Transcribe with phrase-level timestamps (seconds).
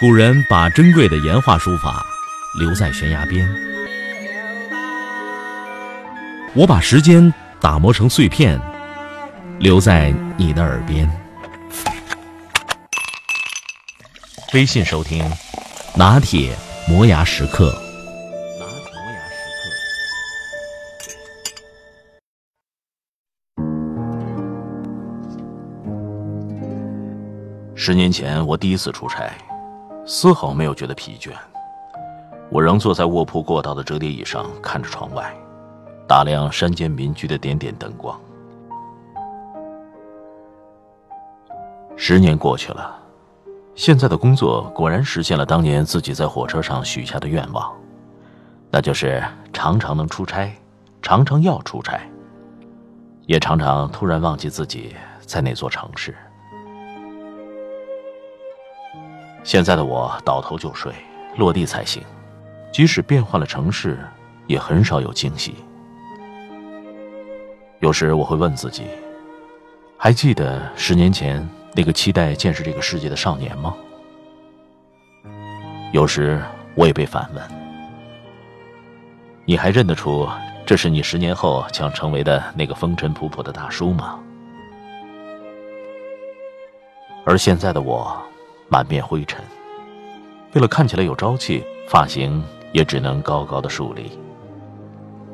[0.00, 2.06] 古人把珍贵的岩画书法
[2.56, 3.44] 留在悬崖边，
[6.54, 8.60] 我把时间打磨成碎片，
[9.58, 11.10] 留在你的耳边。
[14.54, 15.28] 微信收听，
[15.96, 16.54] 拿铁
[16.88, 17.76] 磨牙时刻。
[18.60, 20.14] 拿铁磨牙时刻。
[27.74, 29.28] 十年前，我第一次出差。
[30.10, 31.32] 丝毫没有觉得疲倦，
[32.50, 35.36] 我仍坐在卧铺过道的折叠椅上，看着窗外，
[36.06, 38.18] 打量山间民居的点点灯光。
[41.94, 42.98] 十年过去了，
[43.74, 47.70] 现在的工作果然实现了当年自己在火车上许下的愿望，
[48.70, 49.22] 那就是
[49.52, 50.50] 常常能出差，
[51.02, 52.00] 常常要出差，
[53.26, 56.16] 也常常突然忘记自己在那座城市。
[59.48, 60.92] 现在的我倒头就睡，
[61.38, 62.02] 落地才醒。
[62.70, 63.98] 即使变换了城市，
[64.46, 65.54] 也很少有惊喜。
[67.80, 68.84] 有时我会问自己：
[69.96, 73.74] 还记得十年前那个期待见识这个世界的少年吗？
[75.92, 76.38] 有时
[76.74, 77.42] 我也被反问：
[79.46, 80.28] 你还认得出
[80.66, 84.20] 这是你十年后将成为的那个风尘仆仆的大叔吗？
[87.24, 88.14] 而现在的我。
[88.70, 89.42] 满面灰尘，
[90.52, 94.18] 为了看起来有朝气，发型也只能高高的竖立。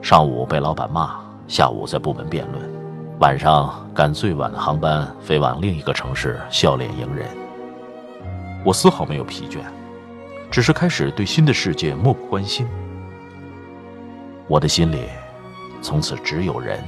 [0.00, 2.64] 上午被老板骂，下午在部门辩论，
[3.18, 7.28] 晚上赶最晚的航班飞往另一个城市，笑脸迎人。
[8.64, 9.58] 我丝毫没有疲倦，
[10.50, 12.66] 只是开始对新的世界漠不关心。
[14.46, 15.02] 我的心里，
[15.82, 16.82] 从此只有人，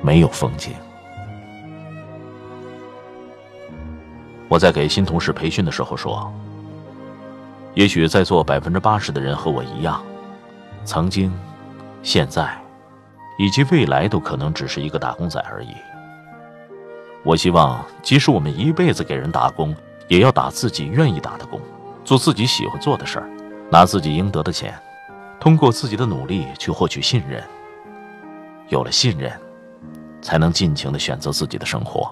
[0.00, 0.74] 没有风景。
[4.48, 6.32] 我在给新同事培训的时候说
[7.74, 10.02] ：“也许在座百分之八十的人和我一样，
[10.84, 11.30] 曾经、
[12.02, 12.58] 现在，
[13.38, 15.68] 以及未来都可能只是一个打工仔而已。
[17.24, 19.76] 我希望，即使我们一辈子给人打工，
[20.08, 21.60] 也要打自己愿意打的工，
[22.02, 23.28] 做自己喜欢做的事儿，
[23.70, 24.74] 拿自己应得的钱，
[25.38, 27.44] 通过自己的努力去获取信任。
[28.68, 29.30] 有了信任，
[30.22, 32.10] 才能尽情的选择自己的生活。”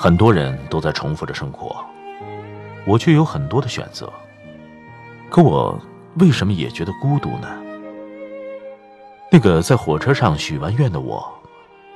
[0.00, 1.84] 很多人都在重复着生活，
[2.86, 4.08] 我却有很多的选择。
[5.28, 5.76] 可我
[6.20, 7.48] 为什么也觉得孤独呢？
[9.32, 11.28] 那个在火车上许完愿的我，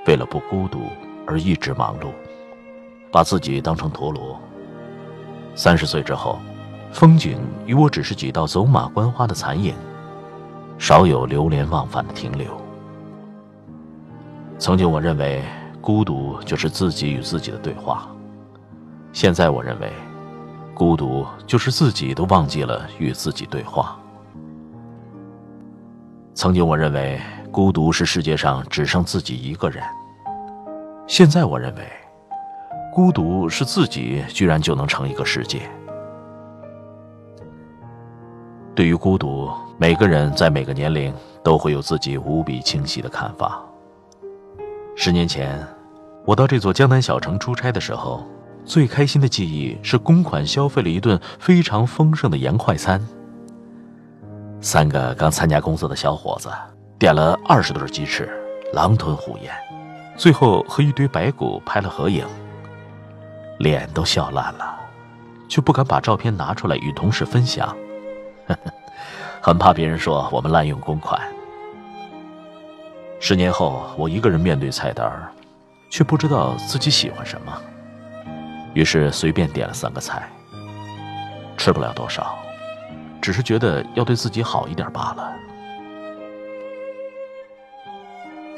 [0.04, 0.80] 为了不孤独
[1.28, 2.08] 而一直忙碌，
[3.12, 4.36] 把自己当成陀螺。
[5.54, 6.40] 三十岁之后，
[6.90, 9.76] 风景与我只是几道走马观花的残影，
[10.76, 12.48] 少有流连忘返的停留。
[14.58, 15.40] 曾经我认为。
[15.82, 18.08] 孤独就是自己与自己的对话。
[19.12, 19.92] 现在我认为，
[20.72, 23.98] 孤独就是自己都忘记了与自己对话。
[26.34, 29.82] 曾经我认为，孤独是世界上只剩自己一个人。
[31.08, 31.82] 现在我认为，
[32.92, 35.68] 孤独是自己居然就能成一个世界。
[38.72, 43.60] 对于孤独，每个人在每个年龄都会有自己无比清晰的看法。
[44.94, 45.58] 十年前，
[46.24, 48.26] 我到这座江南小城出差的时候，
[48.64, 53.04] 最开心的记忆是公款消费了一顿非常丰盛的洋快餐。
[54.60, 56.48] 三个刚参加工作的小伙子
[56.98, 58.30] 点了二十对鸡翅，
[58.72, 59.50] 狼吞虎咽，
[60.16, 62.24] 最后和一堆白骨拍了合影，
[63.58, 64.78] 脸都笑烂了，
[65.48, 67.74] 却不敢把照片拿出来与同事分享，
[69.42, 71.20] 很怕别人说我们滥用公款。
[73.32, 75.10] 十年后，我一个人面对菜单，
[75.88, 77.62] 却不知道自己喜欢什么，
[78.74, 80.28] 于是随便点了三个菜。
[81.56, 82.38] 吃不了多少，
[83.22, 85.32] 只是觉得要对自己好一点罢了。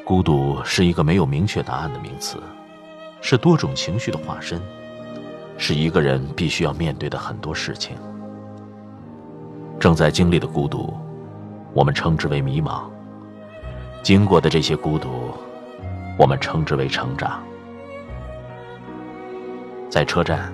[0.05, 2.43] 孤独是一个没有明确答案的名词，
[3.21, 4.61] 是多种情绪的化身，
[5.57, 7.97] 是一个人必须要面对的很多事情。
[9.79, 10.93] 正在经历的孤独，
[11.73, 12.93] 我们称之为迷茫。
[14.05, 15.33] 经过的这些孤独，
[16.19, 17.43] 我们称之为成长。
[19.89, 20.53] 在车站，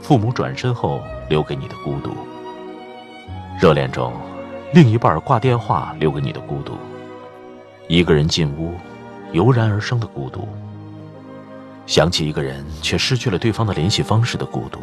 [0.00, 2.12] 父母转身后留给你的孤独；
[3.60, 4.14] 热恋中，
[4.72, 6.72] 另一半挂电话留给你的孤独；
[7.86, 8.72] 一个人进屋，
[9.32, 10.48] 油然而生的孤独；
[11.84, 14.78] 想起一个人却失去了对方的联系方式的孤独；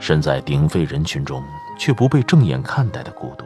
[0.00, 1.44] 身在鼎沸人群中
[1.78, 3.44] 却不被正眼看待的孤独。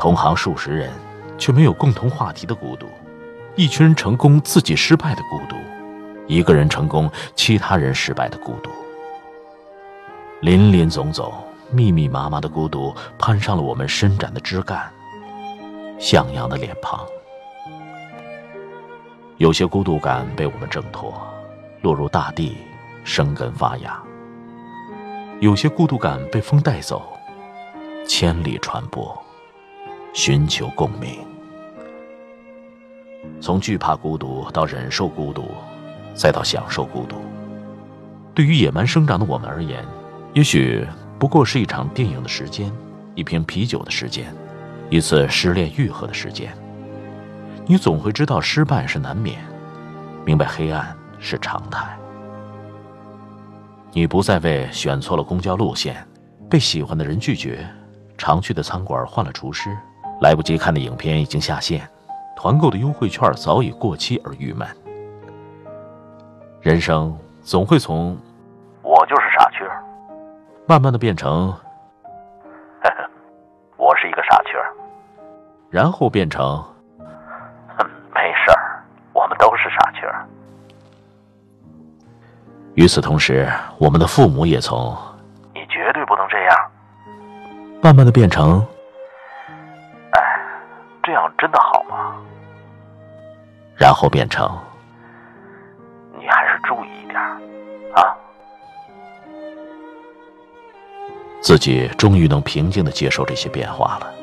[0.00, 0.90] 同行数十人，
[1.36, 2.86] 却没有共同话题的孤独；
[3.54, 5.56] 一群人成功，自己失败的孤独；
[6.26, 8.70] 一个人成功，其他人失败的孤独。
[10.40, 11.30] 林林总总、
[11.70, 14.90] 密密麻麻的孤独，攀上了我们伸展的枝干、
[15.98, 17.04] 向阳的脸庞。
[19.36, 21.12] 有些孤独感被我们挣脱，
[21.82, 22.56] 落入大地，
[23.04, 23.90] 生根发芽；
[25.40, 27.02] 有些孤独感被风带走，
[28.08, 29.14] 千里传播，
[30.12, 31.18] 寻求共鸣。
[33.40, 35.44] 从惧怕孤独到忍受孤独，
[36.14, 37.16] 再到享受孤独，
[38.34, 39.84] 对于野蛮生长的我们而言。
[40.32, 40.86] 也许
[41.18, 42.70] 不过是一场电影的时间，
[43.14, 44.34] 一瓶啤酒的时间，
[44.88, 46.52] 一次失恋愈合的时间。
[47.66, 49.38] 你总会知道失败是难免，
[50.24, 51.96] 明白黑暗是常态。
[53.92, 56.06] 你不再为选错了公交路线、
[56.48, 57.66] 被喜欢的人拒绝、
[58.16, 59.76] 常去的餐馆换了厨师、
[60.20, 61.88] 来不及看的影片已经下线、
[62.36, 64.68] 团购的优惠券早已过期而郁闷。
[66.60, 68.16] 人生总会从
[68.82, 69.64] “我就是傻缺”。
[70.68, 71.52] 慢慢的变成，
[73.76, 74.52] 我是一个傻缺
[75.70, 76.62] 然后变成，
[78.14, 78.84] 没事儿，
[79.14, 80.06] 我们都是傻缺
[82.74, 84.96] 与此同时，我们的父母也从
[85.54, 86.56] “你绝对不能这样”，
[87.82, 88.66] 慢慢的变成，哎，
[91.10, 92.14] 这样真的好吗？
[93.74, 94.48] 然后变成，
[96.16, 97.18] 你还是注意一点
[97.96, 98.14] 啊。
[101.40, 104.14] 自己终于能平静的接受这些变化了。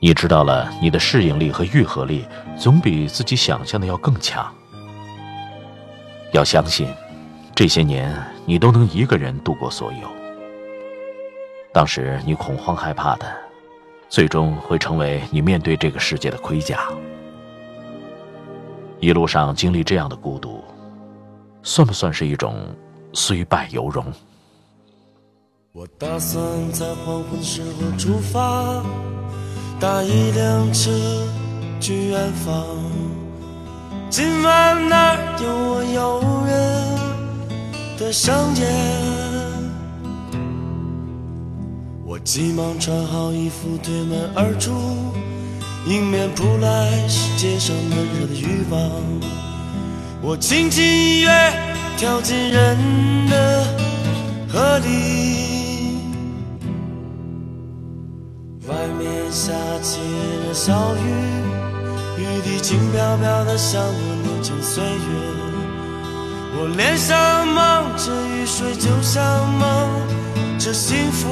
[0.00, 2.24] 你知道了，你的适应力和愈合力
[2.56, 4.50] 总比自己想象的要更强。
[6.32, 6.88] 要相信，
[7.54, 8.10] 这些年
[8.46, 10.08] 你都能一个人度过所有。
[11.74, 13.26] 当时你恐慌害怕的，
[14.12, 16.86] 最终会成为你面对这个世界的盔甲。
[19.00, 20.62] 一路上经历这样的孤独，
[21.62, 22.54] 算不算是一种
[23.14, 24.04] 虽败犹荣？
[25.72, 28.84] 我打算在黄昏时候出发，
[29.80, 30.90] 搭一辆车
[31.80, 32.66] 去远方。
[34.10, 39.31] 今晚那儿有我诱人的香烟。
[42.24, 44.70] 急忙穿好衣服，推门而出，
[45.86, 48.80] 迎面扑来是街上闷热的欲望。
[50.22, 51.28] 我轻轻一跃，
[51.96, 52.78] 跳进人
[53.28, 53.64] 的
[54.48, 55.98] 河里。
[58.68, 59.52] 外面下
[59.82, 59.98] 起
[60.46, 64.92] 了小雨，雨滴轻飘飘的，像我年轻岁月。
[66.54, 71.28] 我脸上蒙着雨水，就像蒙着幸福。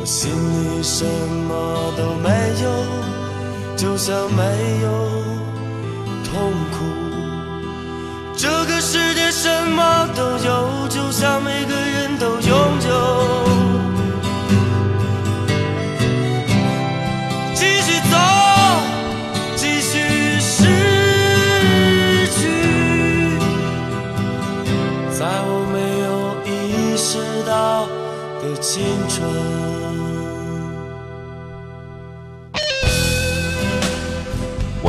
[0.00, 2.30] 我心里什么都没
[2.62, 2.70] 有，
[3.76, 4.42] 就像没
[4.80, 4.88] 有
[6.24, 6.86] 痛苦。
[8.34, 12.29] 这个世界什么都有，就像每个人都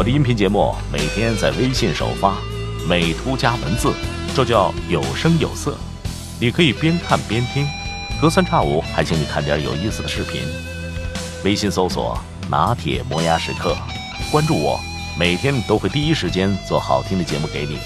[0.02, 2.36] 我的音频节目每天在微信首发，
[2.90, 3.94] 美图加文字，
[4.34, 5.78] 这叫有声有色。
[6.40, 7.68] 你可以边看边听，
[8.20, 10.42] 隔三差五还请你看点有意思的视频。
[11.44, 12.18] 微信搜索
[12.50, 13.78] “拿铁磨牙时刻”，
[14.32, 14.80] 关注我，
[15.20, 17.78] 每天都会第一时间做好听的节目给你。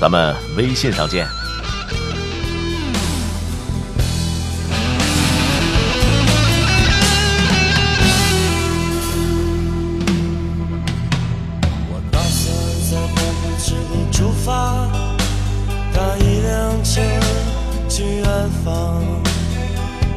[0.00, 1.28] 咱们微信上见。
[18.64, 19.02] 方。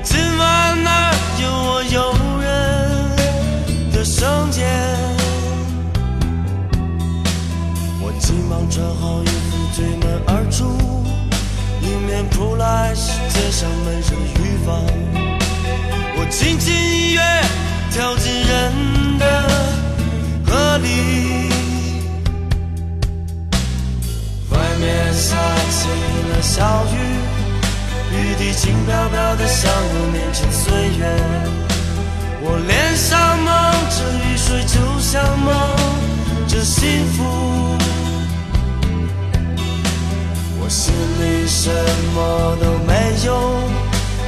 [0.04, 2.46] 今晚哪有我诱人
[3.92, 4.66] 的瞬间？
[8.02, 10.66] 我急忙穿好衣服，推门而出，
[11.82, 14.82] 迎面扑来是街上闷热的欲望。
[16.16, 17.22] 我轻轻一跃，
[17.92, 19.26] 跳进人的
[20.46, 20.88] 河里。
[24.50, 25.36] 外面下
[25.72, 25.88] 起
[26.30, 26.96] 了小雨，
[28.13, 31.03] 雨滴轻飘飘的，像我年轻岁月。
[32.46, 33.48] 我脸上蒙
[33.89, 35.50] 着雨水，就像蒙
[36.48, 37.24] 着幸福。
[40.60, 41.70] 我心里什
[42.13, 42.93] 么都没
[43.25, 43.32] 有，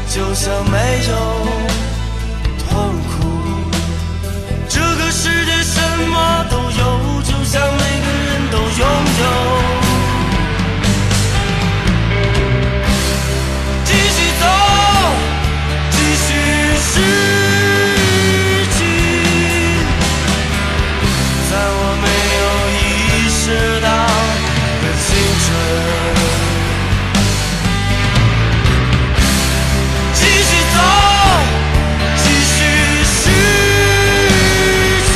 [0.09, 0.77] 就像没
[1.07, 1.13] 有
[25.15, 25.47] 青春
[30.13, 30.77] 继续走，
[32.17, 32.57] 继续
[33.05, 33.15] 失
[35.13, 35.15] 去，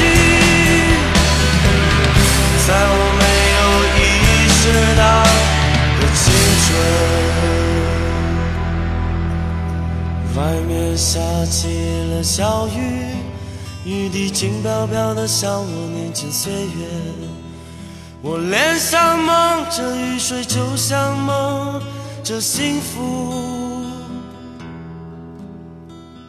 [2.65, 3.22] 在我没
[3.58, 3.60] 有
[3.98, 4.00] 意
[4.48, 4.62] 识
[4.96, 5.01] 到
[6.00, 6.24] 的青
[6.63, 6.68] 春，
[10.38, 11.20] 外面下
[11.51, 11.60] 起
[12.13, 12.79] 了小雨，
[13.84, 16.88] 雨滴轻飘飘的，像我年轻岁月。
[18.21, 21.81] 我脸上蒙着雨水，就像蒙
[22.21, 23.45] 着幸福。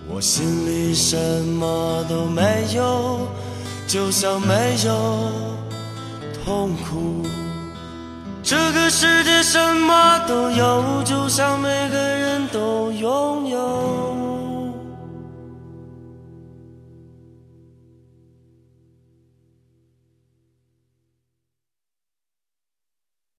[0.09, 3.27] 我心里什么都没有，
[3.89, 5.33] 就像没有
[6.45, 7.27] 痛苦。
[8.43, 14.40] 这个世界什么都有，就像每个人都拥有。